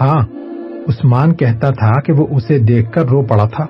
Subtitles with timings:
[0.00, 0.20] ہاں
[0.88, 3.66] عثمان کہتا تھا کہ وہ اسے دیکھ کر رو پڑا تھا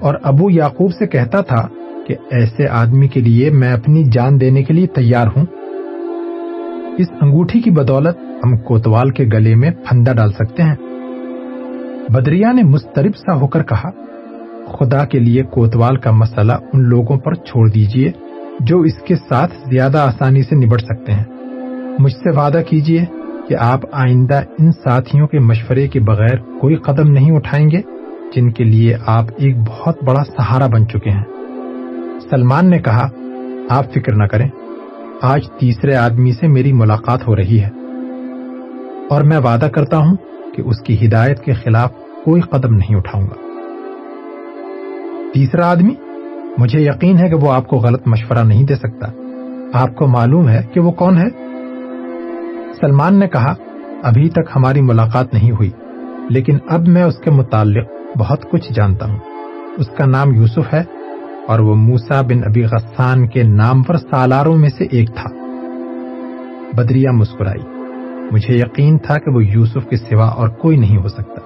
[0.00, 1.68] اور ابو یعقوب سے کہتا تھا
[2.06, 5.46] کہ ایسے آدمی کے لیے میں اپنی جان دینے کے لیے تیار ہوں۔
[6.98, 10.87] اس انگوٹھی کی بدولت ہم کوتوال کے گلے میں پھندا ڈال سکتے ہیں۔
[12.10, 13.90] بدریا نے مسترب سا ہو کر کہا،
[14.78, 18.12] خدا کے لیے کوتوال کا مسئلہ ان لوگوں پر چھوڑ دیجیے
[18.60, 21.24] جو اس کے ساتھ زیادہ آسانی سے نبٹ سکتے ہیں۔
[21.98, 23.04] مجھ سے وعدہ کیجیے
[23.48, 27.80] کہ آپ آئندہ ان ساتھیوں کے مشورے کے بغیر کوئی قدم نہیں اٹھائیں گے
[28.36, 31.24] جن کے لیے آپ ایک بہت بڑا سہارا بن چکے ہیں۔
[32.30, 33.08] سلمان نے کہا،
[33.68, 34.48] آپ فکر نہ کریں،
[35.22, 37.70] آج تیسرے آدمی سے میری ملاقات ہو رہی ہے
[39.10, 40.16] اور میں وعدہ کرتا ہوں
[40.58, 41.92] کہ اس کی ہدایت کے خلاف
[42.24, 43.34] کوئی قدم نہیں اٹھاؤں گا۔
[45.34, 45.94] تیسرا آدمی،
[46.58, 49.06] مجھے یقین ہے کہ وہ آپ کو غلط مشورہ نہیں دے سکتا۔
[49.72, 51.28] آپ کو معلوم ہے کہ وہ کون ہے؟
[52.80, 53.54] سلمان نے کہا،
[54.02, 55.70] ابھی تک ہماری ملاقات نہیں ہوئی،
[56.30, 57.86] لیکن اب میں اس کے متعلق
[58.18, 59.18] بہت کچھ جانتا ہوں۔
[59.76, 60.82] اس کا نام یوسف ہے
[61.48, 65.30] اور وہ موسا بن ابی غسان کے نام پر سالاروں میں سے ایک تھا۔
[66.72, 67.77] بدریا مسکرائی۔
[68.32, 71.40] مجھے یقین تھا کہ وہ یوسف کے سوا اور کوئی نہیں ہو سکتا۔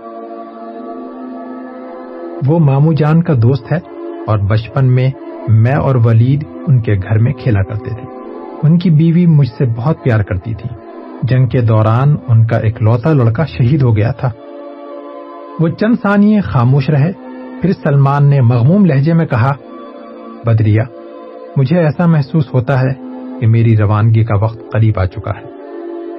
[2.46, 3.78] وہ مامو جان کا دوست ہے
[4.26, 5.10] اور بچپن میں
[5.48, 8.16] میں اور ولید ان کے گھر میں کھیلا کرتے تھے۔
[8.62, 10.74] ان کی بیوی مجھ سے بہت پیار کرتی تھی۔
[11.22, 14.30] جنگ کے دوران ان کا اکلوتا لڑکا شہید ہو گیا تھا۔
[15.60, 17.12] وہ چند ثانیے خاموش رہے۔
[17.62, 19.52] پھر سلمان نے مغموم لہجے میں کہا،
[20.44, 20.82] بدریا،
[21.56, 22.94] مجھے ایسا محسوس ہوتا ہے
[23.40, 25.51] کہ میری روانگی کا وقت قریب آ چکا ہے۔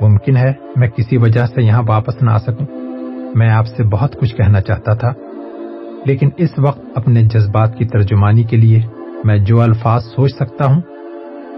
[0.01, 2.65] ممکن ہے میں کسی وجہ سے یہاں واپس نہ آ سکوں۔
[3.35, 5.13] میں آپ سے بہت کچھ کہنا چاہتا تھا،
[6.05, 8.81] لیکن اس وقت اپنے جذبات کی ترجمانی کے لیے
[9.23, 10.81] میں جو الفاظ سوچ سکتا ہوں،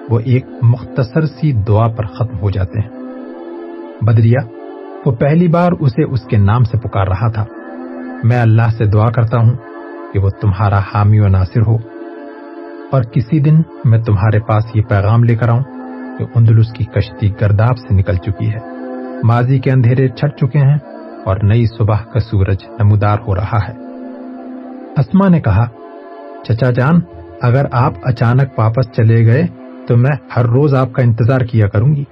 [0.09, 2.90] وہ ایک مختصر سی دعا پر ختم ہو جاتے ہیں۔
[4.01, 4.40] بدریا
[5.06, 7.46] وہ پہلی بار اسے اس کے نام سے پکار رہا تھا۔
[8.23, 9.56] میں اللہ سے دعا کرتا ہوں
[10.13, 11.78] کہ وہ تمہارا حامی و ناصر ہو۔
[12.91, 15.63] اور کسی دن میں تمہارے پاس یہ پیغام لے کر آؤں
[16.19, 18.75] کہ اندلس کی کشتی گرداب سے نکل چکی ہے۔
[19.23, 20.77] ماضی کے اندھیرے چھٹ چکے ہیں
[21.25, 23.73] اور نئی صبح کا سورج نمودار ہو رہا ہے۔
[24.97, 25.67] اسما نے کہا،
[26.43, 26.99] چچا جان،
[27.41, 29.43] اگر آپ اچانک واپس چلے گئے
[29.87, 32.03] تو میں ہر روز آپ کا انتظار کیا کروں گی۔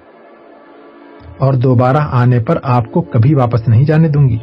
[1.38, 4.38] اور دوبارہ آنے پر آپ کو کبھی واپس نہیں جانے دوں گی۔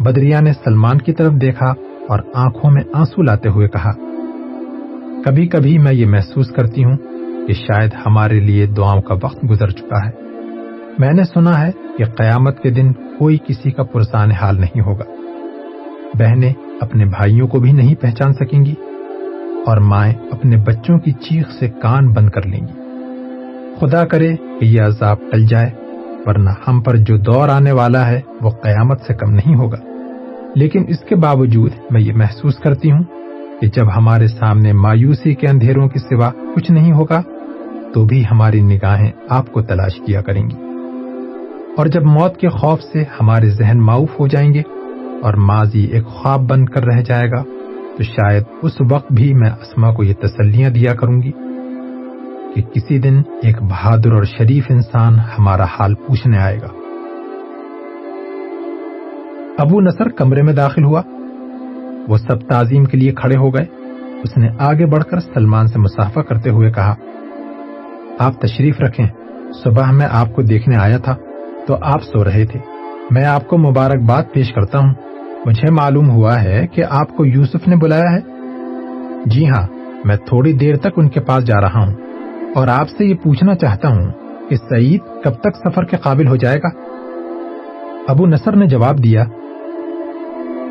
[0.00, 1.66] بدریا نے سلمان کی طرف دیکھا
[2.08, 3.92] اور آنکھوں میں آنسو لاتے ہوئے کہا،
[5.24, 6.96] کبھی کبھی میں یہ محسوس کرتی ہوں
[7.46, 10.10] کہ شاید ہمارے لیے دعاؤں کا وقت گزر چکا ہے۔
[10.98, 15.04] میں نے سنا ہے کہ قیامت کے دن کوئی کسی کا پرسان حال نہیں ہوگا۔
[16.14, 18.74] بہنیں اپنے بھائیوں کو بھی نہیں پہچان سکیں گی
[19.66, 22.80] اور مائیں اپنے بچوں کی چیخ سے کان بند کر لیں گی۔
[23.80, 25.70] خدا کرے کہ یہ عذاب ٹل جائے،
[26.26, 29.76] ورنہ ہم پر جو دور آنے والا ہے وہ قیامت سے کم نہیں ہوگا۔
[30.54, 33.02] لیکن اس کے باوجود میں یہ محسوس کرتی ہوں
[33.60, 37.22] کہ جب ہمارے سامنے مایوسی کے اندھیروں کے سوا کچھ نہیں ہوگا
[37.96, 40.54] تو بھی ہماری نگاہیں آپ کو تلاش کیا کریں گی۔
[41.76, 44.62] اور جب موت کے خوف سے ہمارے ذہن معاف ہو جائیں گے
[45.22, 47.42] اور ماضی ایک خواب بن کر رہ جائے گا،
[47.96, 51.32] تو شاید اس وقت بھی میں اسما کو یہ تسلیاں دیا کروں گی
[52.54, 56.68] کہ کسی دن ایک بہادر اور شریف انسان ہمارا حال پوچھنے آئے گا۔
[59.58, 61.02] ابو نصر کمرے میں داخل ہوا۔
[62.08, 63.64] وہ سب تعظیم کے لیے کھڑے ہو گئے۔
[64.24, 66.94] اس نے آگے بڑھ کر سلمان سے مسافہ کرتے ہوئے کہا
[68.18, 69.06] آپ تشریف رکھیں۔
[69.64, 71.16] صبح میں آپ کو دیکھنے آیا تھا
[71.66, 72.60] تو آپ سو رہے تھے۔
[73.10, 74.94] میں آپ کو مبارکباد پیش کرتا ہوں۔
[75.46, 78.20] مجھے معلوم ہوا ہے کہ آپ کو یوسف نے بلایا ہے۔
[79.26, 79.66] جی ہاں
[80.04, 81.94] میں تھوڑی دیر تک ان کے پاس جا رہا ہوں
[82.54, 84.10] اور آپ سے یہ پوچھنا چاہتا ہوں
[84.48, 86.68] کہ سعید کب تک سفر کے قابل ہو جائے گا۔
[88.08, 89.24] ابو نصر نے جواب دیا،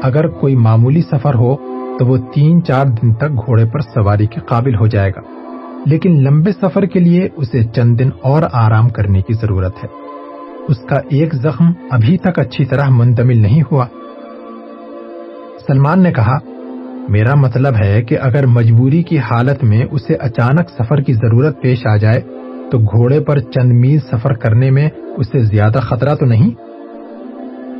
[0.03, 1.55] اگر کوئی معمولی سفر ہو
[1.99, 5.44] تو وہ تین چار دن تک گھوڑے پر سواری کے قابل ہو جائے گا۔
[5.85, 9.87] لیکن لمبے سفر کے لیے اسے چند دن اور آرام کرنے کی ضرورت ہے۔
[10.67, 13.85] اس کا ایک زخم ابھی تک اچھی طرح منتمل نہیں ہوا۔
[15.67, 16.37] سلمان نے کہا،
[17.09, 21.85] میرا مطلب ہے کہ اگر مجبوری کی حالت میں اسے اچانک سفر کی ضرورت پیش
[21.87, 22.21] آ جائے،
[22.71, 26.51] تو گھوڑے پر چند میل سفر کرنے میں اسے زیادہ خطرہ تو نہیں؟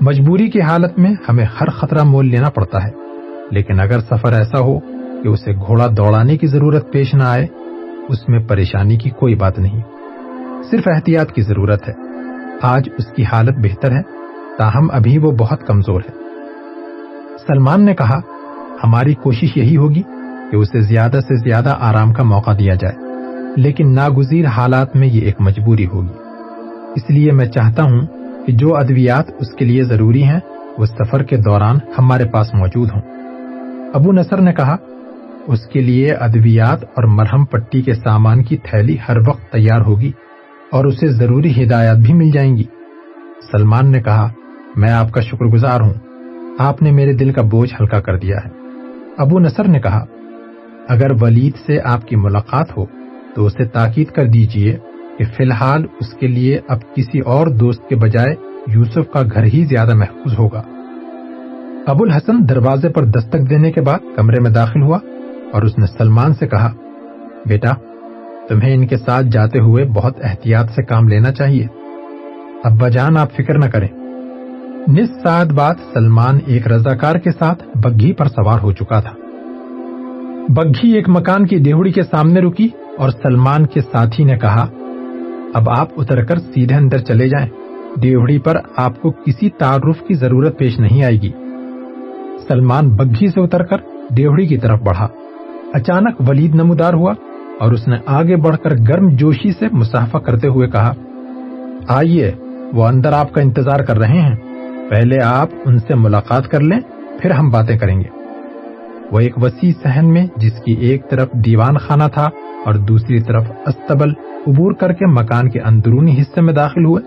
[0.01, 2.91] مجبوری کی حالت میں ہمیں ہر خطرہ مول لینا پڑتا ہے،
[3.51, 4.79] لیکن اگر سفر ایسا ہو
[5.23, 7.47] کہ اسے گھوڑا دوڑانے کی ضرورت پیش نہ آئے
[8.09, 9.81] اس میں پریشانی کی کوئی بات نہیں۔
[10.71, 11.93] صرف احتیاط کی ضرورت ہے۔
[12.61, 14.01] آج اس کی حالت بہتر ہے۔
[14.57, 16.17] تاہم ابھی وہ بہت کمزور ہے۔
[17.47, 18.19] سلمان نے کہا،
[18.83, 20.01] ہماری کوشش یہی ہوگی
[20.51, 22.95] کہ اسے زیادہ سے زیادہ آرام کا موقع دیا جائے۔
[23.55, 26.13] لیکن ناگزیر حالات میں یہ ایک مجبوری ہوگی۔
[26.95, 28.01] اس لیے میں چاہتا ہوں
[28.45, 30.39] کہ جو ادویات اس کے لیے ضروری ہیں،
[30.77, 33.01] وہ سفر کے دوران ہمارے پاس موجود ہوں۔
[33.93, 34.75] ابو نصر نے کہا
[35.47, 40.11] اس کے لیے ادویات اور مرہم پٹی کے سامان کی تھیلی ہر وقت تیار ہوگی
[40.71, 42.63] اور اسے ضروری ہدایات بھی مل جائیں گی۔
[43.51, 44.29] سلمان نے کہا،
[44.75, 45.93] میں آپ کا شکر گزار ہوں۔
[46.59, 48.49] آپ نے میرے دل کا بوجھ ہلکا کر دیا ہے۔
[49.17, 50.05] ابو نصر نے کہا،
[50.89, 52.85] اگر ولید سے آپ کی ملاقات ہو
[53.35, 54.77] تو اسے تاکید کر دیجیے
[55.17, 58.35] کہ فی الحال اس کے لیے اب کسی اور دوست کے بجائے
[58.67, 60.61] یوسف کا گھر ہی زیادہ محفوظ ہوگا۔
[61.87, 64.99] ابو الحسن دروازے پر دستک دینے کے بعد کمرے میں داخل ہوا۔
[65.55, 66.71] اور اس نے سلمان سے کہا،
[67.45, 67.73] بیٹا،
[68.49, 71.67] تمہیں ان کے ساتھ جاتے ہوئے بہت احتیاط سے کام لینا چاہیے۔
[72.63, 73.87] ابا جان، آپ فکر نہ کریں۔
[74.87, 79.13] نس سات بعد سلمان ایک رضاکار کے ساتھ بگھی پر سوار ہو چکا تھا۔
[80.49, 82.67] بگھی ایک مکان کی دیہڑی کے سامنے رکی
[82.97, 84.67] اور سلمان کے ساتھی نے کہا،
[85.53, 87.49] اب آپ اتر کر سیدھے اندر چلے جائیں۔
[88.01, 91.31] دیوڑی پر آپ کو کسی تعارف کی ضرورت پیش نہیں آئے گی
[92.47, 93.77] سلمان بگھی سے اتر کر
[94.09, 95.07] دیوڑی کی طرف بڑھا۔
[95.75, 97.13] اچانک ولید نمودار ہوا
[97.59, 100.93] اور اس نے آگے بڑھ کر گرم جوشی سے مسافہ کرتے ہوئے کہا،
[101.87, 102.31] آئیے،
[102.73, 104.35] وہ اندر آپ کا انتظار کر رہے ہیں۔
[104.89, 106.79] پہلے آپ ان سے ملاقات کر لیں،
[107.21, 108.19] پھر ہم باتیں کریں گے۔
[109.11, 112.29] وہ ایک وسیع سہن میں، جس کی ایک طرف دیوان خانہ تھا
[112.65, 114.09] اور دوسری طرف استبل
[114.47, 117.03] عبور کر کے مکان کے اندرونی حصے میں داخل ہوئے۔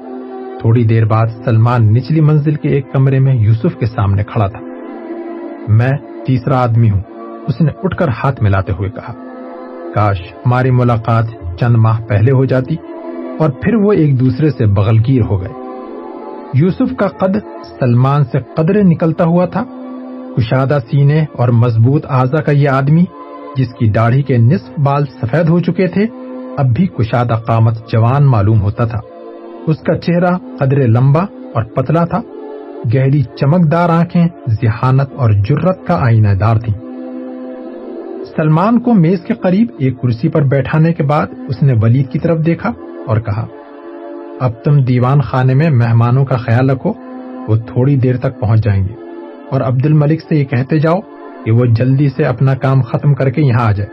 [0.61, 4.61] تھوڑی دیر بعد سلمان نچلی منزل کے ایک کمرے میں یوسف کے سامنے کھڑا تھا۔
[5.69, 5.93] میں
[6.27, 7.18] تیسرا آدمی ہوں۔
[7.49, 9.13] اس نے اٹھ کر ہاتھ ملاتے ہوئے کہا،
[9.95, 11.25] کاش ہماری ملاقات
[11.61, 12.77] چند ماہ پہلے ہو جاتی
[13.39, 15.53] اور پھر وہ ایک دوسرے سے بغلگیر ہو گئے۔
[16.55, 17.37] یوسف کا قد
[17.81, 19.65] سلمان سے قدرے نکلتا ہوا تھا۔
[20.37, 23.05] کشادہ سینے اور مضبوط آزا کا یہ آدمی،
[23.57, 26.07] جس کی داڑھی کے نصف بال سفید ہو چکے تھے،
[26.59, 28.99] اب بھی کشادہ قامت جوان معلوم ہوتا تھا۔
[29.67, 32.21] اس کا چہرہ قدرے لمبا اور پتلا تھا۔
[32.95, 36.88] گہری چمکدار آنکھیں، ذہانت اور جرت کا آئینہ دار تھیں۔
[38.41, 42.19] سلمان کو میز کے قریب ایک کرسی پر بیٹھانے کے بعد اس نے ولید کی
[42.19, 42.73] طرف دیکھا
[43.07, 43.47] اور کہا،
[44.41, 46.93] اب تم دیوان خانے میں مہمانوں کا خیال رکھو،
[47.49, 48.95] وہ تھوڑی دیر تک پہنچ جائیں گے۔
[49.51, 51.01] اور عبد الملک سے یہ کہتے جاؤ
[51.45, 53.91] کہ وہ جلدی سے اپنا کام ختم کر کے یہاں آ جائے۔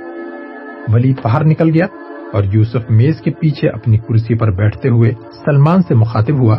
[0.93, 1.85] ولید باہر نکل گیا
[2.33, 6.57] اور یوسف میز کے پیچھے اپنی کرسی پر بیٹھتے ہوئے سلمان سے مخاطب ہوا،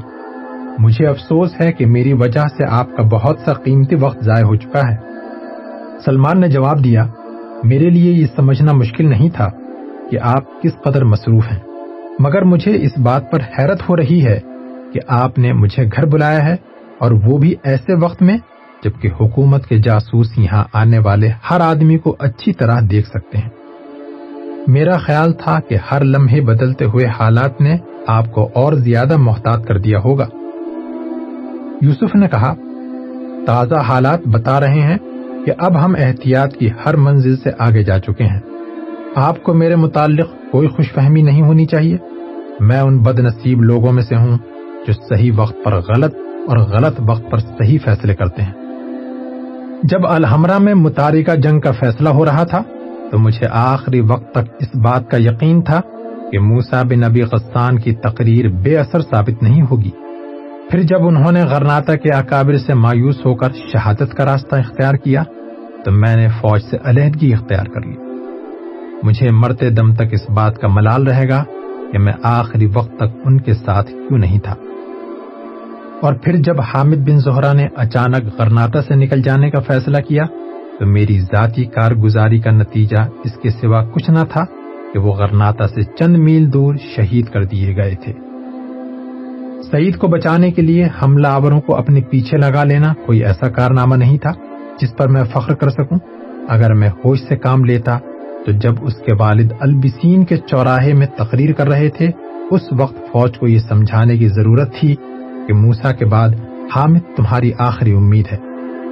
[0.79, 4.56] مجھے افسوس ہے کہ میری وجہ سے آپ کا بہت سا قیمتی وقت ضائع ہو
[4.56, 4.97] چکا ہے۔
[6.05, 7.06] سلمان نے جواب دیا
[7.64, 9.50] میرے لیے یہ سمجھنا مشکل نہیں تھا
[10.11, 11.58] کہ آپ کس قدر مصروف ہیں،
[12.19, 14.41] مگر مجھے اس بات پر حیرت ہو رہی ہے
[14.93, 16.56] کہ آپ نے مجھے گھر بلایا ہے
[16.98, 18.39] اور وہ بھی ایسے وقت میں
[18.84, 23.48] جبکہ حکومت کے جاسوس یہاں آنے والے ہر آدمی کو اچھی طرح دیکھ سکتے ہیں۔
[24.67, 29.67] میرا خیال تھا کہ ہر لمحے بدلتے ہوئے حالات نے آپ کو اور زیادہ محتاط
[29.67, 30.27] کر دیا ہوگا۔
[31.81, 32.55] یوسف نے کہا،
[33.46, 34.98] تازہ حالات بتا رہے ہیں
[35.46, 38.41] کہ اب ہم احتیاط کی ہر منزل سے آگے جا چکے ہیں۔
[39.17, 41.96] آپ کو میرے متعلق کوئی خوش فہمی نہیں ہونی چاہیے۔
[42.60, 44.38] میں ان بد نصیب لوگوں میں سے ہوں
[44.86, 46.15] جو صحیح وقت پر غلط
[46.48, 48.53] اور غلط وقت پر صحیح فیصلے کرتے ہیں۔
[49.82, 52.62] جب الحمرہ میں متارکہ جنگ کا فیصلہ ہو رہا تھا،
[53.10, 55.81] تو مجھے آخری وقت تک اس بات کا یقین تھا
[56.32, 59.91] کہ موسا بن نبی غسان کی تقریر بے اثر ثابت نہیں ہوگی۔
[60.70, 64.94] پھر جب انہوں نے غرناتا کے اکابر سے مایوس ہو کر شہادت کا راستہ اختیار
[64.94, 65.23] کیا،
[65.85, 67.96] تو میں نے فوج سے علیحدگی اختیار کر لی۔
[69.03, 71.44] مجھے مرتے دم تک اس بات کا ملال رہے گا
[71.93, 74.55] کہ میں آخری وقت تک ان کے ساتھ کیوں نہیں تھا۔
[76.03, 80.25] اور پھر جب حامد بن زہرا نے اچانک غرناتا سے نکل جانے کا فیصلہ کیا،
[80.79, 84.44] تو میری ذاتی کارگزاری کا نتیجہ اس کے سوا کچھ نہ تھا
[84.93, 88.13] کہ وہ غرناتا سے چند میل دور شہید کر دیے گئے تھے۔
[89.70, 93.94] سعید کو بچانے کے لیے حملہ آوروں کو اپنے پیچھے لگا لینا کوئی ایسا کارنامہ
[93.94, 94.32] نہیں تھا
[94.81, 95.99] جس پر میں فخر کر سکوں۔
[96.49, 97.99] اگر میں ہوش سے کام لیتا
[98.46, 102.11] تو جب اس کے والد البسین کے چوراہے میں تقریر کر رہے تھے،
[102.51, 104.94] اس وقت فوج کو یہ سمجھانے کی ضرورت تھی
[105.46, 106.29] کہ موسا کے بعد
[106.75, 108.39] حامد تمہاری آخری امید ہے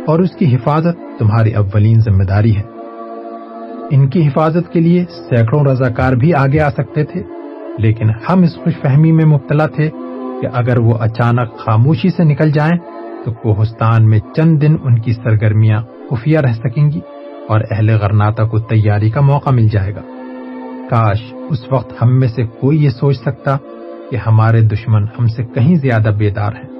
[0.07, 2.63] اور اس کی حفاظت تمہاری اولین ذمہ داری ہے۔
[3.91, 7.23] ان کی حفاظت کے لیے سینکڑوں رضاکار بھی آگے آ سکتے تھے،
[7.79, 9.91] لیکن ہم اس خوش فہمی میں مبتلا تھے
[10.45, 12.79] کہ اگر وہ اچانک خاموشی سے نکل جائیں
[13.25, 17.01] تو کوہستان میں چند دن ان کی سرگرمیاں خفیہ رہ سکیں گی
[17.49, 20.01] اور اہل غرناتا کو تیاری کا موقع مل جائے گا۔
[20.91, 23.57] کاش اس وقت ہم میں سے کوئی یہ سوچ سکتا
[24.11, 26.71] کہ ہمارے دشمن ہم سے کہیں زیادہ بیدار ہیں۔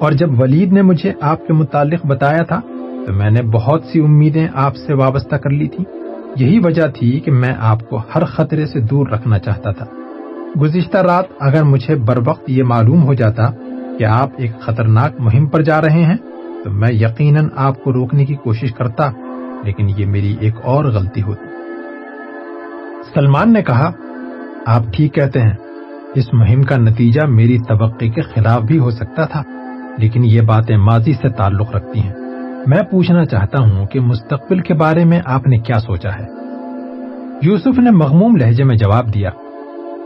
[0.00, 2.60] اور جب ولید نے مجھے آپ کے متعلق بتایا تھا
[3.06, 5.84] تو میں نے بہت سی امیدیں آپ سے وابستہ کر لی تھی
[6.36, 9.86] یہی وجہ تھی کہ میں آپ کو ہر خطرے سے دور رکھنا چاہتا تھا۔
[10.56, 13.50] گزشتہ رات اگر مجھے بر وقت یہ معلوم ہو جاتا
[13.98, 16.16] کہ آپ ایک خطرناک مہم پر جا رہے ہیں،
[16.64, 19.10] تو میں یقیناً آپ کو روکنے کی کوشش کرتا،
[19.64, 21.46] لیکن یہ میری ایک اور غلطی ہوتی۔
[23.14, 23.90] سلمان نے کہا،
[24.66, 25.54] آپ ٹھیک کہتے ہیں،
[26.14, 29.42] اس مہم کا نتیجہ میری توقع کے خلاف بھی ہو سکتا تھا،
[29.98, 32.14] لیکن یہ باتیں ماضی سے تعلق رکھتی ہیں۔
[32.66, 36.26] میں پوچھنا چاہتا ہوں کہ مستقبل کے بارے میں آپ نے کیا سوچا ہے۔
[37.42, 39.30] یوسف نے مغموم لہجے میں جواب دیا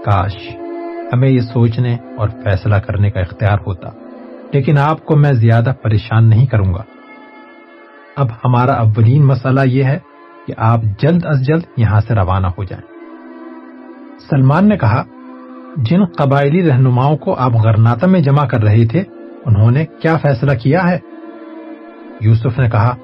[0.04, 0.56] کاش،
[1.12, 3.88] ہمیں یہ سوچنے اور فیصلہ کرنے کا اختیار ہوتا۔
[4.52, 6.82] لیکن آپ کو میں زیادہ پریشان نہیں کروں گا۔
[8.16, 9.98] اب ہمارا اولین مسئلہ یہ ہے
[10.46, 12.94] کہ آپ جلد از جلد یہاں سے روانہ ہو جائیں۔
[14.30, 15.04] سلمان نے کہا،
[15.76, 19.02] جن قبائلی رہنماؤں کو آپ غرناتا میں جمع کر رہے تھے،
[19.44, 20.98] انہوں نے کیا فیصلہ کیا ہے؟
[22.20, 22.96] یوسف نے کہا،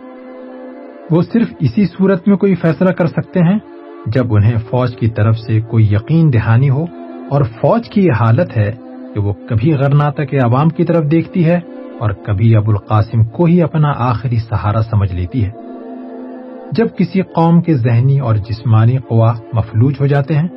[1.10, 3.58] وہ صرف اسی صورت میں کوئی فیصلہ کر سکتے ہیں؟
[4.06, 6.84] جب انہیں فوج کی طرف سے کوئی یقین دہانی ہو
[7.30, 8.72] اور فوج کی یہ حالت ہے
[9.14, 11.60] کہ وہ کبھی غرناتا کے عوام کی طرف دیکھتی ہے
[12.00, 15.50] اور کبھی ابو القاسم کو ہی اپنا آخری سہارا سمجھ لیتی ہے۔
[16.72, 20.48] جب کسی قوم کے ذہنی اور جسمانی قوا مفلوج ہو جاتے ہیں،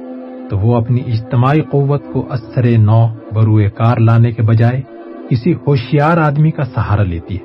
[0.49, 4.81] تو وہ اپنی اجتماعی قوت کو اثر نو بروئے کار لانے کے بجائے
[5.29, 7.43] کسی ہوشیار آدمی کا سہارا لیتی ہے۔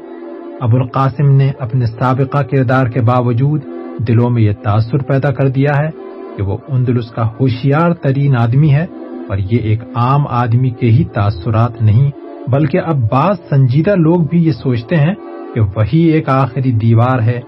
[0.60, 3.64] ابو القاسم نے اپنے سابقہ کردار کے باوجود
[3.98, 5.88] دلوں میں یہ تاثر پیدا کر دیا ہے
[6.36, 8.86] کہ وہ اندلس کا ہوشیار ترین آدمی ہے
[9.28, 12.10] اور یہ ایک عام آدمی کے ہی تاثرات نہیں،
[12.50, 15.14] بلکہ اب بعض سنجیدہ لوگ بھی یہ سوچتے ہیں
[15.54, 17.40] کہ وہی ایک آخری دیوار ہے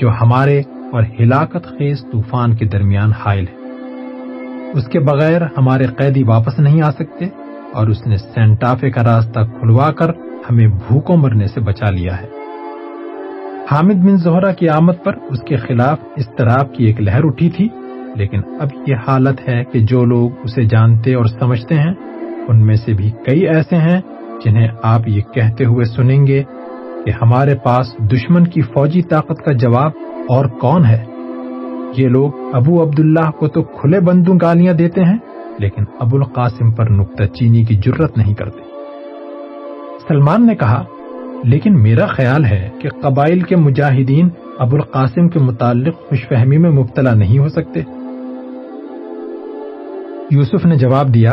[0.00, 3.56] جو ہمارے اور ہلاکت خیز طوفان کے درمیان حائل ہے۔
[4.74, 7.24] اس کے بغیر ہمارے قیدی واپس نہیں آ سکتے
[7.72, 10.10] اور اس نے سینٹافے کا راستہ کھلوا کر
[10.50, 12.35] ہمیں بھوکوں مرنے سے بچا لیا ہے۔
[13.70, 17.68] حامد بن زہرا کی آمد پر اس کے خلاف اضطراب کی ایک لہر اٹھی تھی،
[18.14, 21.92] لیکن اب یہ حالت ہے کہ جو لوگ اسے جانتے اور سمجھتے ہیں،
[22.48, 24.00] ان میں سے بھی کئی ایسے ہیں
[24.44, 26.42] جنہیں آپ یہ کہتے ہوئے سنیں گے
[27.04, 29.90] کہ ہمارے پاس دشمن کی فوجی طاقت کا جواب
[30.28, 31.04] اور کون ہے۔
[31.96, 35.18] یہ لوگ ابو عبداللہ کو تو کھلے بندوں گالیاں دیتے ہیں،
[35.58, 38.62] لیکن ابو القاسم پر نقطہ چینی کی جرت نہیں کرتے۔
[40.08, 40.84] سلمان نے کہا
[41.44, 44.28] لیکن میرا خیال ہے کہ قبائل کے مجاہدین
[44.58, 47.80] ابو القاسم کے متعلق خوش فہمی میں مبتلا نہیں ہو سکتے۔
[50.30, 51.30] یوسف نے جواب دیا،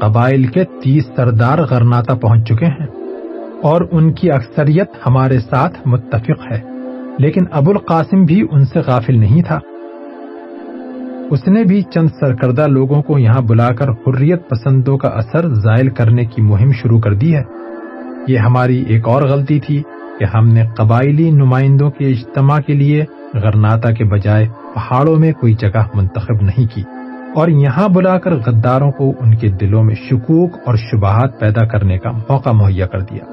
[0.00, 2.86] قبائل کے تیس سردار غرناتا پہنچ چکے ہیں
[3.62, 6.60] اور ان کی اکثریت ہمارے ساتھ متفق ہے،
[7.18, 9.58] لیکن ابو القاسم بھی ان سے غافل نہیں تھا۔
[11.30, 15.88] اس نے بھی چند سرکردہ لوگوں کو یہاں بلا کر حریت پسندوں کا اثر زائل
[15.88, 17.61] کرنے کی مہم شروع کر دی ہے۔
[18.28, 19.82] یہ ہماری ایک اور غلطی تھی
[20.18, 25.54] کہ ہم نے قبائلی نمائندوں کے اجتماع کے لیے غرناتا کے بجائے پہاڑوں میں کوئی
[25.54, 26.82] جگہ منتخب نہیں کی
[27.34, 31.98] اور یہاں بلا کر غداروں کو ان کے دلوں میں شکوک اور شبہات پیدا کرنے
[31.98, 33.24] کا موقع مہیا کر دیا۔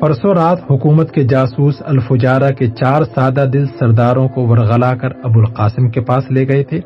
[0.00, 5.40] پرسوں رات حکومت کے جاسوس الفجارہ کے چار سادہ دل سرداروں کو ورغلا کر ابو
[5.40, 6.80] القاسم کے پاس لے گئے تھے۔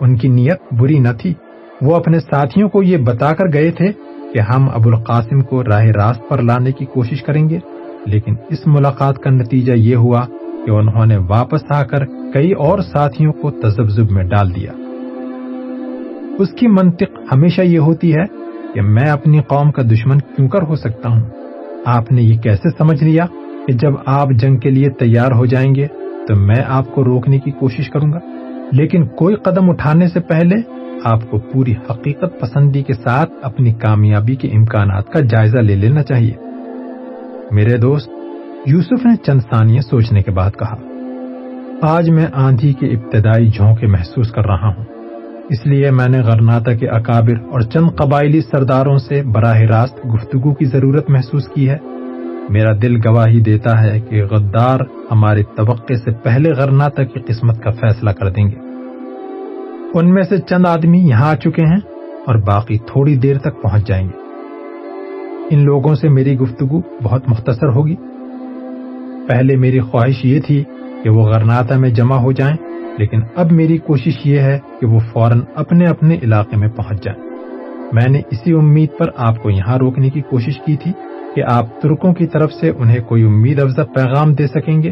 [0.00, 1.34] ان کی نیت بری نہ تھی۔
[1.82, 3.86] وہ اپنے ساتھیوں کو یہ بتا کر گئے تھے
[4.34, 7.58] کہ ہم ابو القاسم کو راہ راست پر لانے کی کوشش کریں گے،
[8.06, 10.20] لیکن اس ملاقات کا نتیجہ یہ ہوا
[10.66, 14.72] کہ انہوں نے واپس آ کر کئی اور ساتھیوں کو تذبذب میں ڈال دیا۔
[16.38, 18.24] اس کی منطق ہمیشہ یہ ہوتی ہے
[18.74, 21.22] کہ میں اپنی قوم کا دشمن کیوں کر ہو سکتا ہوں؟
[21.84, 23.26] آپ نے یہ کیسے سمجھ لیا
[23.66, 25.86] کہ جب آپ جنگ کے لیے تیار ہو جائیں گے
[26.28, 28.18] تو میں آپ کو روکنے کی کوشش کروں گا؟
[28.72, 30.56] لیکن کوئی قدم اٹھانے سے پہلے
[31.04, 36.02] آپ کو پوری حقیقت پسندی کے ساتھ اپنی کامیابی کے امکانات کا جائزہ لے لینا
[36.02, 36.32] چاہیے۔
[37.50, 38.10] میرے دوست،
[38.66, 40.76] یوسف نے چند ثانیہ سوچنے کے بعد کہا،
[41.82, 44.84] آج میں آندھی کے ابتدائی جھونکے محسوس کر رہا ہوں۔
[45.48, 50.54] اس لیے میں نے غرناتا کے اکابر اور چند قبائلی سرداروں سے براہ راست گفتگو
[50.54, 51.78] کی ضرورت محسوس کی ہے۔
[52.48, 54.80] میرا دل گواہی دیتا ہے کہ غدار
[55.10, 58.69] ہمارے توقع سے پہلے غرناتا کی قسمت کا فیصلہ کر دیں گے۔
[59.94, 61.80] ان میں سے چند آدمی یہاں آ چکے ہیں
[62.26, 64.18] اور باقی تھوڑی دیر تک پہنچ جائیں گے۔
[65.50, 67.96] ان لوگوں سے میری گفتگو بہت مختصر ہوگی۔
[69.28, 70.64] پہلے میری خواہش یہ تھی
[71.02, 72.56] کہ وہ غرناتا میں جمع ہو جائیں،
[72.98, 77.30] لیکن اب میری کوشش یہ ہے کہ وہ فوراً اپنے اپنے علاقے میں پہنچ جائیں۔
[77.92, 80.92] میں نے اسی امید پر آپ کو یہاں روکنے کی کوشش کی تھی
[81.34, 84.90] کہ آپ ترکوں کی طرف سے انہیں کوئی امید افزا پیغام دے سکیں گے،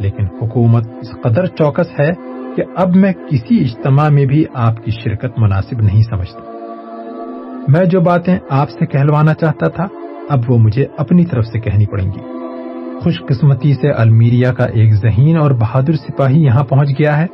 [0.00, 4.90] لیکن حکومت اس قدر چوکس ہے کہ اب میں کسی اجتماع میں بھی آپ کی
[4.90, 6.40] شرکت مناسب نہیں سمجھتا۔
[7.68, 9.88] میں جو باتیں آپ سے کہلوانا چاہتا تھا،
[10.28, 12.20] اب وہ مجھے اپنی طرف سے کہنی پڑیں گی۔
[13.02, 17.26] خوش قسمتی سے المیریا کا ایک ذہین اور بہادر سپاہی یہاں پہنچ گیا ہے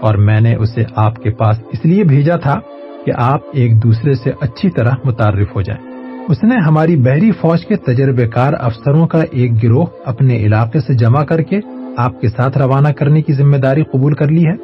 [0.00, 2.60] اور میں نے اسے آپ کے پاس اس لیے بھیجا تھا
[3.04, 5.88] کہ آپ ایک دوسرے سے اچھی طرح متعارف ہو جائیں۔
[6.28, 10.94] اس نے ہماری بحری فوج کے تجربے کار افسروں کا ایک گروہ اپنے علاقے سے
[10.94, 11.60] جمع کر کے
[11.98, 14.54] آپ کے ساتھ روانہ کرنے کی ذمہ داری قبول کر لی ہے؟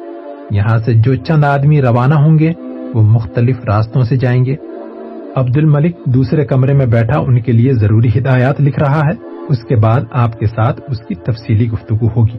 [0.51, 2.53] یہاں سے جو چند آدمی روانہ ہوں گے،
[2.93, 4.55] وہ مختلف راستوں سے جائیں گے۔
[5.35, 9.63] عبد الملک دوسرے کمرے میں بیٹھا، ان کے لیے ضروری ہدایات لکھ رہا ہے۔ اس
[9.63, 12.37] کے بعد آپ کے ساتھ اس کی تفصیلی گفتگو ہوگی۔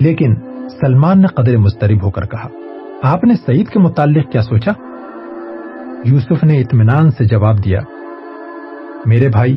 [0.00, 0.34] لیکن
[0.80, 2.48] سلمان نے قدر مسترب ہو کر کہا،
[3.02, 4.72] آپ نے سعید کے متعلق کیا سوچا؟
[6.04, 7.80] یوسف نے اطمینان سے جواب دیا،
[9.06, 9.56] میرے بھائی،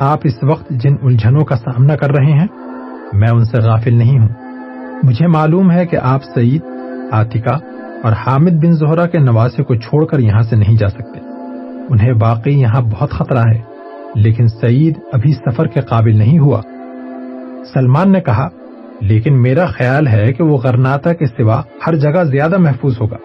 [0.00, 2.46] آپ اس وقت جن الجھنوں کا سامنا کر رہے ہیں
[3.12, 4.28] میں ان سے غافل نہیں ہوں۔
[5.02, 6.62] مجھے معلوم ہے کہ آپ سعید
[7.12, 7.58] آتکا
[8.02, 11.20] اور حامد بن زہرا کے نواسے کو چھوڑ کر یہاں سے نہیں جا سکتے۔
[11.88, 13.60] انہیں واقعی یہاں بہت خطرہ ہے،
[14.14, 16.62] لیکن سعید ابھی سفر کے قابل نہیں ہوا۔
[17.74, 18.48] سلمان نے کہا،
[19.00, 23.16] لیکن میرا خیال ہے کہ وہ غرناتا کے سوا ہر جگہ زیادہ محفوظ ہوگا۔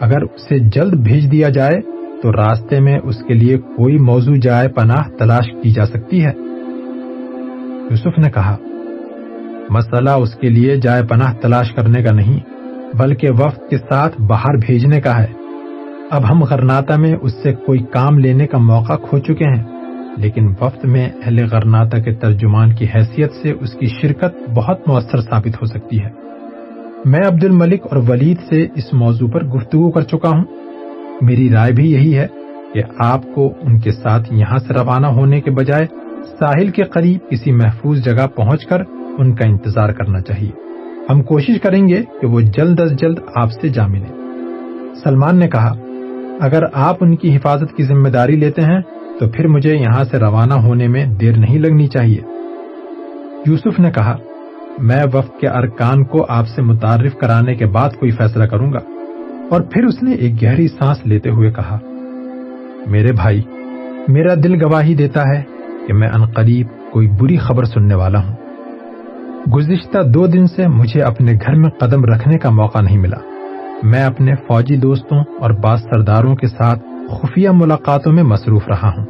[0.00, 1.80] اگر اسے جلد بھیج دیا جائے،
[2.22, 6.32] تو راستے میں اس کے لیے کوئی موضوع جائے پناہ تلاش کی جا سکتی ہے۔
[7.90, 8.56] یوسف نے کہا
[9.70, 12.38] مسئلہ اس کے لیے جائے پناہ تلاش کرنے کا نہیں،
[12.96, 15.26] بلکہ وقت کے ساتھ باہر بھیجنے کا ہے۔
[16.10, 19.62] اب ہم غرناتا میں اس سے کوئی کام لینے کا موقع کھو چکے ہیں،
[20.16, 25.20] لیکن وقت میں اہل غرناتا کے ترجمان کی حیثیت سے اس کی شرکت بہت مؤثر
[25.20, 26.10] ثابت ہو سکتی ہے۔
[27.04, 30.44] میں عبد الملک اور ولید سے اس موضوع پر گفتگو کر چکا ہوں۔
[31.20, 32.26] میری رائے بھی یہی ہے
[32.74, 35.86] کہ آپ کو ان کے ساتھ یہاں سے روانہ ہونے کے بجائے
[36.38, 38.82] ساحل کے قریب کسی محفوظ جگہ پہنچ کر
[39.18, 40.50] ان کا انتظار کرنا چاہیے۔
[41.10, 44.12] ہم کوشش کریں گے کہ وہ جلد از جلد آپ سے جا ملے
[45.04, 45.74] سلمان نے کہا،
[46.40, 48.80] اگر آپ ان کی حفاظت کی ذمہ داری لیتے ہیں،
[49.20, 52.20] تو پھر مجھے یہاں سے روانہ ہونے میں دیر نہیں لگنی چاہیے۔
[53.46, 54.16] یوسف نے کہا،
[54.78, 58.78] میں وفد کے ارکان کو آپ سے متعارف کرانے کے بعد کوئی فیصلہ کروں گا۔
[59.50, 61.78] اور پھر اس نے ایک گہری سانس لیتے ہوئے کہا،
[62.86, 63.42] میرے بھائی،
[64.08, 65.42] میرا دل گواہی دیتا ہے
[65.86, 68.47] کہ میں انقریب کوئی بری خبر سننے والا ہوں۔
[69.54, 73.16] گزشتہ دو دن سے مجھے اپنے گھر میں قدم رکھنے کا موقع نہیں ملا۔
[73.82, 76.78] میں اپنے فوجی دوستوں اور بعض سرداروں کے ساتھ
[77.10, 79.06] خفیہ ملاقاتوں میں مصروف رہا ہوں۔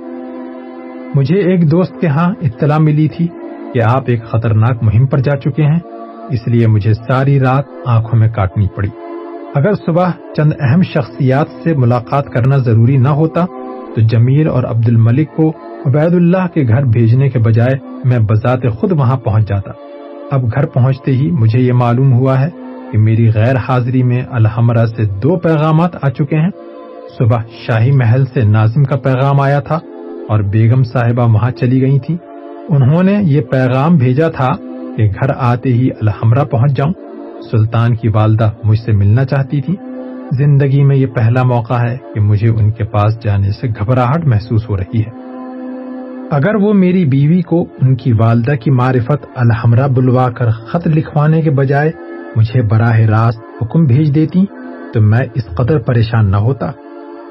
[1.15, 3.27] مجھے ایک دوست کے ہاں اطلاع ملی تھی
[3.75, 5.79] کہ آپ ایک خطرناک مہم پر جا چکے ہیں،
[6.31, 8.89] اس لیے مجھے ساری رات آنکھوں میں کاٹنی پڑی۔
[9.55, 13.47] اگر صبح چند اہم شخصیات سے ملاقات کرنا ضروری نہ ہوتا،
[13.95, 15.53] تو جمیل اور عبد الملک کو
[15.87, 19.71] عبید اللہ کے گھر بھیجنے کے بجائے میں بذات خود وہاں پہنچ جاتا۔
[20.31, 22.51] اب گھر پہنچتے ہی مجھے یہ معلوم ہوا ہے
[22.93, 26.51] کہ میری غیر حاضری میں الحمرہ سے دو پیغامات آ چکے ہیں۔
[27.19, 29.75] صبح شاہی محل سے ناظم کا پیغام آیا تھا
[30.29, 32.17] اور بیگم صاحبہ وہاں چلی گئی تھی
[32.69, 34.49] انہوں نے یہ پیغام بھیجا تھا
[34.97, 36.93] کہ گھر آتے ہی الحمرہ پہنچ جاؤں۔
[37.51, 39.77] سلطان کی والدہ مجھ سے ملنا چاہتی تھی۔
[40.33, 44.71] زندگی میں یہ پہلا موقع ہے کہ مجھے ان کے پاس جانے سے گھبراہٹ محسوس
[44.71, 45.28] ہو رہی ہے۔
[46.31, 51.43] اگر وہ میری بیوی کو ان کی والدہ کی معرفت الحمرہ بلوا کر خط لکھوانے
[51.43, 51.91] کے بجائے
[52.37, 54.45] مجھے براہ راست حکم بھیج دیتی
[54.93, 56.71] تو میں اس قدر پریشان نہ ہوتا۔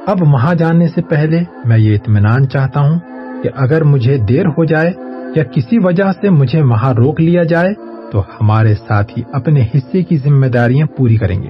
[0.07, 2.99] اب وہاں جانے سے پہلے میں یہ اطمینان چاہتا ہوں
[3.43, 4.93] کہ اگر مجھے دیر ہو جائے
[5.35, 7.73] یا کسی وجہ سے مجھے وہاں روک لیا جائے
[8.11, 11.49] تو ہمارے ساتھی اپنے حصے کی ذمہ داریاں پوری کریں گے۔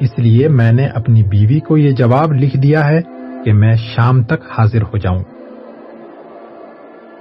[0.00, 3.00] اس لیے میں نے اپنی بیوی کو یہ جواب لکھ دیا ہے
[3.44, 5.22] کہ میں شام تک حاضر ہو جاؤں۔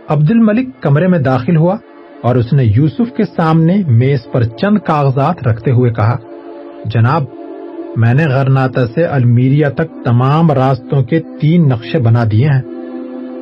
[0.10, 1.78] عبد الملک کمرے میں داخل ہوا
[2.22, 6.18] اور اس نے یوسف کے سامنے میز پر چند کاغذات رکھتے ہوئے کہا،
[6.86, 7.24] جناب،
[7.96, 12.62] میں نے غرناتا سے المیریا تک تمام راستوں کے تین نقشے بنا دیے ہیں۔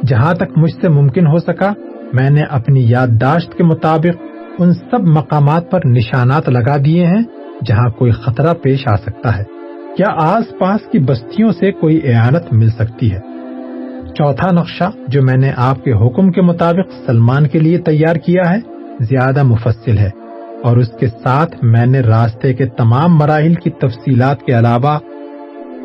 [0.07, 1.73] جہاں تک مجھ سے ممکن ہو سکا،
[2.13, 4.21] میں نے اپنی یادداشت کے مطابق
[4.59, 7.23] ان سب مقامات پر نشانات لگا دیے ہیں
[7.65, 9.43] جہاں کوئی خطرہ پیش آ سکتا ہے۔
[9.97, 13.34] کیا آس پاس کی بستیوں سے کوئی اعانت مل سکتی ہے؟
[14.15, 18.53] چوتھا نقشہ جو میں نے آپ کے حکم کے مطابق سلمان کے لیے تیار کیا
[18.53, 18.59] ہے،
[18.99, 20.09] زیادہ مفصل ہے۔
[20.63, 24.99] اور اس کے ساتھ میں نے راستے کے تمام مراحل کی تفصیلات کے علاوہ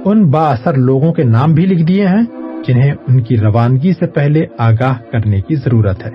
[0.04, 2.22] ان با اثر لوگوں کے نام بھی لکھ دیے ہیں،
[2.66, 6.10] جنہیں ان کی روانگی سے پہلے آگاہ کرنے کی ضرورت ہے۔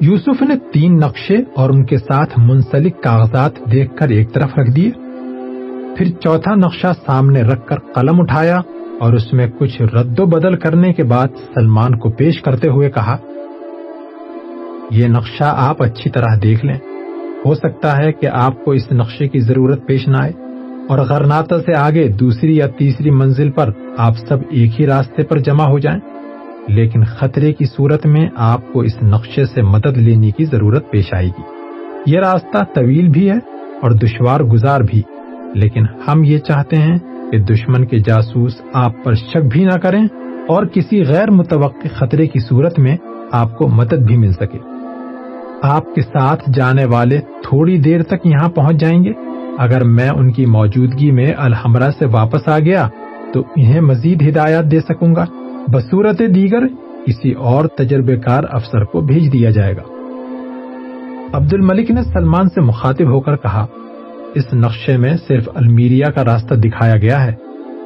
[0.00, 4.70] یوسف نے تین نقشے اور ان کے ساتھ منسلک کاغذات دیکھ کر ایک طرف رکھ
[4.70, 4.90] دیے۔
[5.96, 8.60] پھر چوتھا نقشہ سامنے رکھ کر قلم اٹھایا۔
[9.00, 12.90] اور اس میں کچھ رد و بدل کرنے کے بعد سلمان کو پیش کرتے ہوئے
[12.90, 13.16] کہا،
[14.90, 16.78] یہ نقشہ آپ اچھی طرح دیکھ لیں۔
[17.46, 20.32] ہو سکتا ہے کہ آپ کو اس نقشے کی ضرورت پیش نہ آئے
[20.88, 25.38] اور غرناتا سے آگے دوسری یا تیسری منزل پر آپ سب ایک ہی راستے پر
[25.38, 26.00] جمع ہو جائیں۔
[26.68, 31.14] لیکن خطرے کی صورت میں آپ کو اس نقشے سے مدد لینے کی ضرورت پیش
[31.14, 31.42] آئے گی۔
[32.06, 33.36] یہ راستہ طویل بھی ہے
[33.82, 35.02] اور دشوار گزار بھی،
[35.54, 36.96] لیکن ہم یہ چاہتے ہیں
[37.30, 40.04] کہ دشمن کے جاسوس آپ پر شک بھی نہ کریں
[40.48, 42.96] اور کسی غیر متوقع خطرے کی صورت میں
[43.32, 44.58] آپ کو مدد بھی مل سکے۔
[45.62, 49.12] آپ کے ساتھ جانے والے تھوڑی دیر تک یہاں پہنچ جائیں گے۔
[49.58, 52.88] اگر میں ان کی موجودگی میں الحمرہ سے واپس آ گیا
[53.34, 55.24] تو انہیں مزید ہدایات دے سکوں گا۔
[55.68, 56.66] بصورت دیگر
[57.06, 59.82] کسی اور تجربے کار افسر کو بھیج دیا جائے گا۔
[61.32, 63.66] عبد الملک نے سلمان سے مخاطب ہو کر کہا
[64.34, 67.32] اس نقشے میں صرف المیریا کا راستہ دکھایا گیا ہے۔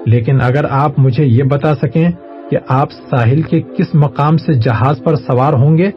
[0.06, 2.10] لیکن اگر آپ مجھے یہ بتا سکیں
[2.50, 5.90] کہ آپ ساحل کے کس مقام سے جہاز پر سوار ہوں گے،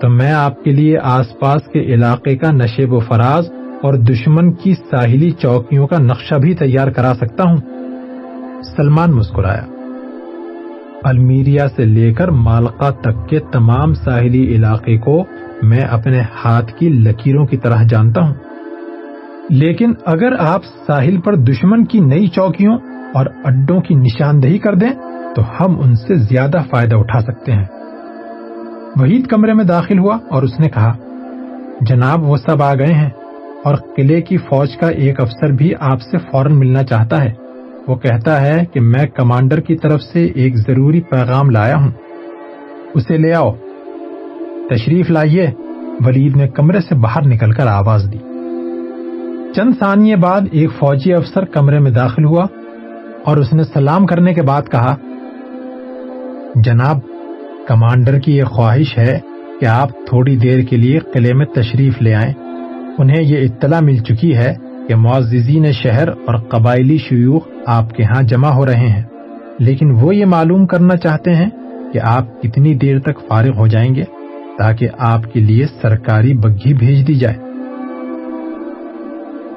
[0.00, 3.50] تو میں آپ کے لیے آس پاس کے علاقے کا نشیب و فراز
[3.82, 7.56] اور دشمن کی ساحلی چوکیوں کا نقشہ بھی تیار کرا سکتا ہوں۔
[8.76, 9.64] سلمان مسکرایا۔
[11.04, 15.24] المیریا سے لے کر مالکا تک کے تمام ساحلی علاقے کو
[15.62, 18.34] میں اپنے ہاتھ کی لکیروں کی طرح جانتا ہوں۔
[19.50, 22.78] لیکن اگر آپ ساحل پر دشمن کی نئی چوکیوں
[23.14, 24.90] اور اڈوں کی نشاندہی کر دیں،
[25.36, 27.64] تو ہم ان سے زیادہ فائدہ اٹھا سکتے ہیں۔
[28.96, 30.92] وحید کمرے میں داخل ہوا اور اس نے کہا،
[31.80, 33.10] جناب، وہ سب آ گئے ہیں
[33.64, 37.32] اور قلعے کی فوج کا ایک افسر بھی آپ سے فوراً ملنا چاہتا ہے۔
[37.88, 41.90] وہ کہتا ہے کہ میں کمانڈر کی طرف سے ایک ضروری پیغام لایا ہوں۔
[42.94, 43.52] اسے لے آؤ۔
[44.70, 45.50] تشریف لائیے۔
[46.06, 48.29] ولید نے کمرے سے باہر نکل کر آواز دی۔
[49.56, 52.46] چند ثانیے بعد ایک فوجی افسر کمرے میں داخل ہوا
[53.24, 54.96] اور اس نے سلام کرنے کے بعد کہا،
[56.54, 56.98] جناب،
[57.66, 59.18] کمانڈر کی یہ خواہش ہے
[59.60, 62.34] کہ آپ تھوڑی دیر کے لیے قلعے میں تشریف لے آئیں۔
[62.98, 64.54] انہیں یہ اطلاع مل چکی ہے
[64.88, 69.02] کہ معززین شہر اور قبائلی شیوخ آپ کے ہاں جمع ہو رہے ہیں۔
[69.58, 71.50] لیکن وہ یہ معلوم کرنا چاہتے ہیں
[71.92, 74.02] کہ آپ کتنی دیر تک فارغ ہو جائیں گے
[74.58, 77.49] تاکہ آپ کے لیے سرکاری بگھی بھیج دی جائے۔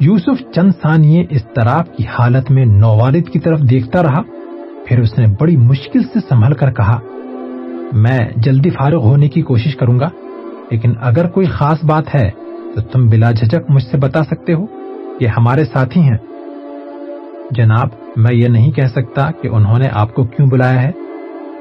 [0.01, 4.21] یوسف چند ثانیے اس طرح کی حالت میں نوالد کی طرف دیکھتا رہا،
[4.87, 6.99] پھر اس نے بڑی مشکل سے سنبھل کر کہا،
[7.93, 10.09] میں جلدی فارغ ہونے کی کوشش کروں گا،
[10.71, 12.29] لیکن اگر کوئی خاص بات ہے
[12.75, 14.65] تو تم بلا جھجک مجھ سے بتا سکتے ہو
[15.19, 16.17] یہ ہمارے ساتھی ہیں۔
[17.51, 20.91] جناب، میں یہ نہیں کہہ سکتا کہ انہوں نے آپ کو کیوں بلایا ہے،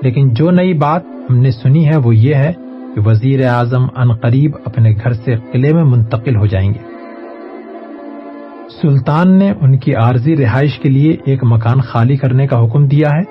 [0.03, 2.53] لیکن جو نئی بات ہم نے سنی ہے وہ یہ ہے
[2.95, 6.92] کہ وزیر اعظم ان قریب اپنے گھر سے قلعے میں منتقل ہو جائیں گے۔
[8.71, 13.09] سلطان نے ان کی عارضی رہائش کے لیے ایک مکان خالی کرنے کا حکم دیا
[13.09, 13.23] ہے۔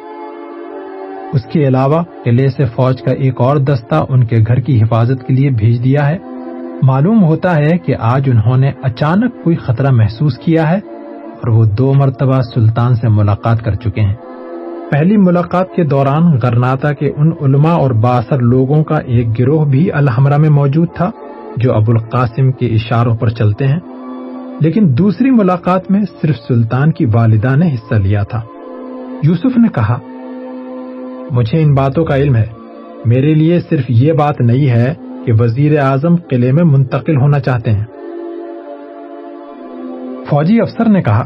[1.33, 5.27] اس کے علاوہ قلعے سے فوج کا ایک اور دستہ ان کے گھر کی حفاظت
[5.27, 6.17] کے لیے بھیج دیا ہے۔
[6.83, 10.77] معلوم ہوتا ہے کہ آج انہوں نے اچانک کوئی خطرہ محسوس کیا ہے
[11.33, 14.15] اور وہ دو مرتبہ سلطان سے ملاقات کر چکے ہیں۔
[14.91, 19.91] پہلی ملاقات کے دوران غرناتا کے ان علماء اور باثر لوگوں کا ایک گروہ بھی
[19.91, 21.11] الحمرہ میں موجود تھا،
[21.57, 23.79] جو ابو القاسم کے اشاروں پر چلتے ہیں۔
[24.61, 28.41] لیکن دوسری ملاقات میں صرف سلطان کی والدہ نے حصہ لیا تھا۔
[29.23, 29.99] یوسف نے کہا،
[31.31, 32.45] مجھے ان باتوں کا علم ہے۔
[33.05, 34.93] میرے لیے صرف یہ بات نہیں ہے
[35.25, 37.85] کہ وزیر اعظم قلعے میں منتقل ہونا چاہتے ہیں۔
[40.29, 41.23] فوجی افسر نے کہا،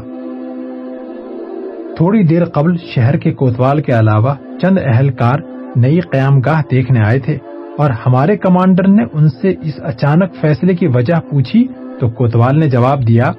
[1.96, 5.38] تھوڑی دیر قبل شہر کے کوتوال کے علاوہ چند اہلکار
[5.76, 7.38] نئی قیام گاہ دیکھنے آئے تھے
[7.78, 11.68] اور ہمارے کمانڈر نے ان سے اس اچانک فیصلے کی وجہ پوچھی
[12.00, 13.32] تو کوتوال نے جواب دیا،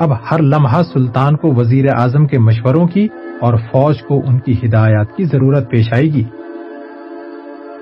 [0.00, 3.08] اب ہر لمحہ سلطان کو وزیر اعظم کے مشوروں کی
[3.40, 6.24] اور فوج کو ان کی ہدایات کی ضرورت پیش آئے گی۔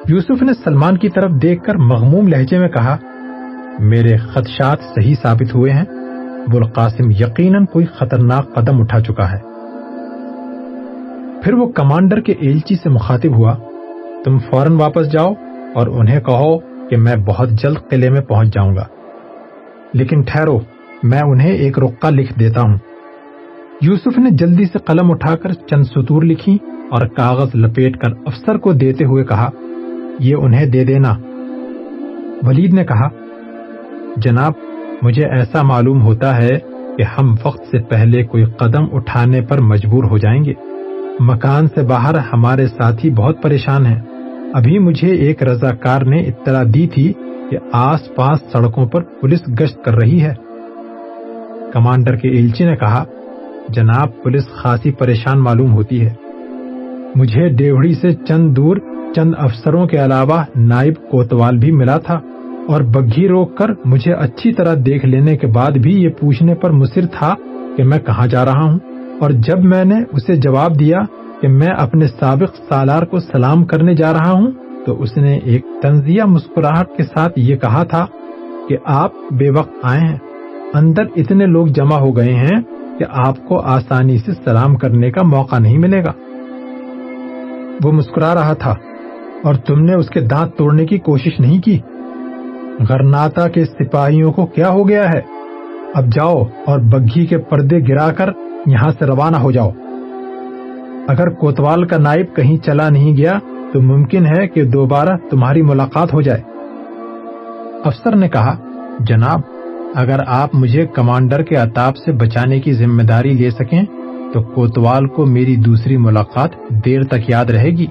[0.09, 2.97] یوسف نے سلمان کی طرف دیکھ کر مغموم لہجے میں کہا،
[3.79, 5.85] میرے خدشات صحیح ثابت ہوئے ہیں
[6.53, 9.39] بلقاسم یقیناً کوئی خطرناک قدم اٹھا چکا ہے۔
[11.43, 13.57] پھر وہ کمانڈر کے ایلچی سے مخاطب ہوا،
[14.25, 15.33] تم فوراً واپس جاؤ
[15.75, 18.85] اور انہیں کہو کہ میں بہت جلد قلعے میں پہنچ جاؤں گا۔
[19.93, 20.59] لیکن ٹھہرو،
[21.03, 22.77] میں انہیں ایک رقہ لکھ دیتا ہوں۔
[23.81, 26.59] یوسف نے جلدی سے قلم اٹھا کر چند سطور لکھی
[26.91, 29.51] اور کاغذ لپیٹ کر افسر کو دیتے ہوئے کہا،
[30.19, 31.15] یہ انہیں دے دینا۔
[32.43, 33.09] ولید نے کہا،
[34.17, 34.53] جناب،
[35.03, 36.59] مجھے ایسا معلوم ہوتا ہے
[36.99, 40.53] کہ ہم وقت سے پہلے کوئی قدم اٹھانے پر مجبور ہو جائیں گے۔
[41.21, 44.01] مکان سے باہر ہمارے ساتھی بہت پریشان ہیں۔
[44.55, 47.13] ابھی مجھے ایک رضاکار نے اطلاع دی تھی
[47.51, 50.35] کہ آس پاس سڑکوں پر پولیس گشت کر رہی ہے۔
[51.73, 53.05] کمانڈر کے ایلچی نے کہا،
[53.69, 56.15] جناب، پولیس خاصی پریشان معلوم ہوتی ہے۔
[57.15, 58.77] مجھے ڈیوڑی سے چند دور
[59.15, 62.21] چند افسروں کے علاوہ نائب کوتوال بھی ملا تھا
[62.69, 66.71] اور بگھی روک کر مجھے اچھی طرح دیکھ لینے کے بعد بھی یہ پوچھنے پر
[66.71, 67.35] مصر تھا
[67.77, 68.79] کہ میں کہاں جا رہا ہوں۔
[69.21, 70.99] اور جب میں نے اسے جواب دیا
[71.41, 74.51] کہ میں اپنے سابق سالار کو سلام کرنے جا رہا ہوں
[74.87, 78.07] تو اس نے ایک تنزیہ مسکراہٹ کے ساتھ یہ کہا تھا
[78.69, 80.17] کہ آپ بے وقت آئے ہیں۔
[80.75, 82.61] اندر اتنے لوگ جمع ہو گئے ہیں
[82.99, 86.13] کہ آپ کو آسانی سے سلام کرنے کا موقع نہیں ملے گا۔
[87.85, 88.75] وہ مسکرا رہا تھا
[89.45, 91.79] اور تم نے اس کے دانت توڑنے کی کوشش نہیں کی۔
[92.89, 95.21] غرناتا کے سپاہیوں کو کیا ہو گیا ہے؟
[95.95, 98.31] اب جاؤ اور بگھی کے پردے گرا کر
[98.67, 99.71] یہاں سے روانہ ہو جاؤ۔
[101.09, 103.39] اگر کوتوال کا نائب کہیں چلا نہیں گیا
[103.77, 106.43] تو ممکن ہے کہ دوبارہ تمہاری ملاقات ہو جائے۔
[107.85, 108.57] افسر نے کہا،
[109.01, 109.41] جناب،
[109.95, 113.83] اگر آپ مجھے کمانڈر کے اتاب سے بچانے کی ذمہ داری لے سکیں،
[114.33, 117.87] تو کوتوال کو میری دوسری ملاقات دیر تک یاد رہے گی۔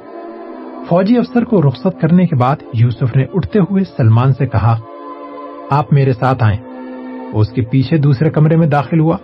[0.89, 4.78] فوجی افسر کو رخصت کرنے کے بعد یوسف نے اٹھتے ہوئے سلمان سے کہا،
[5.69, 6.58] آپ میرے ساتھ آئیں۔
[7.34, 9.17] اس کے پیچھے دوسرے کمرے میں داخل ہوا۔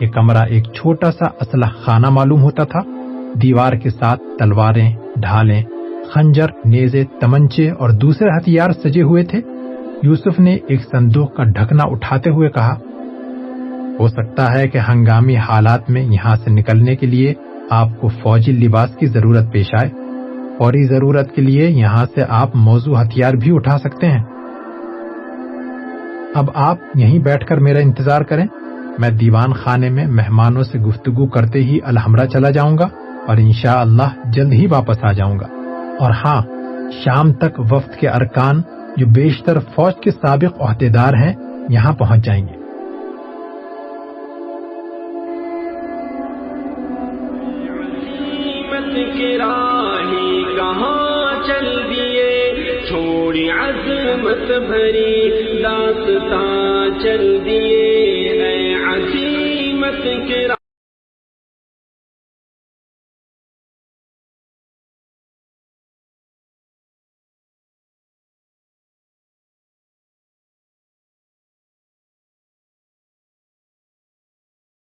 [0.00, 2.80] یہ کمرہ ایک چھوٹا سا اسلحہ خانہ معلوم ہوتا تھا۔
[3.42, 5.62] دیوار کے ساتھ تلواریں، ڈھالیں
[6.14, 9.40] خنجر، نیزے، تمنچے اور دوسرے ہتھیار سجے ہوئے تھے۔
[10.02, 12.74] یوسف نے ایک صندوق کا ڈھکنا اٹھاتے ہوئے کہا،
[14.00, 17.34] ہو سکتا ہے کہ ہنگامی حالات میں یہاں سے نکلنے کے لیے
[17.70, 19.90] آپ کو فوجی لباس کی ضرورت پیش آئے۔
[20.58, 24.22] فوری ضرورت کے لیے یہاں سے آپ موضوع ہتھیار بھی اٹھا سکتے ہیں۔
[26.34, 28.46] اب آپ یہیں بیٹھ کر میرا انتظار کریں۔
[28.98, 32.88] میں دیوان خانے میں مہمانوں سے گفتگو کرتے ہی الحمرہ چلا جاؤں گا
[33.26, 35.55] اور انشاءاللہ اللہ جلد ہی واپس آ جاؤں گا۔
[35.98, 36.42] اور ہاں
[36.92, 38.62] شام تک وفد کے ارکان
[38.96, 41.32] جو بیشتر فوج کے سابق عہدیدار ہیں،
[41.68, 42.54] یہاں پہنچ جائیں گے۔
[50.56, 51.02] کہاں
[57.02, 57.75] چل دیے